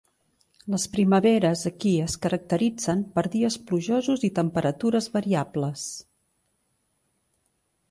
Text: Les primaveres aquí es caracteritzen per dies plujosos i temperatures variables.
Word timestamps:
Les 0.75 0.85
primaveres 0.93 1.65
aquí 1.69 1.91
es 2.05 2.15
caracteritzen 2.23 3.03
per 3.19 3.25
dies 3.37 3.59
plujosos 3.69 4.25
i 4.31 4.33
temperatures 4.41 5.11
variables. 5.19 5.87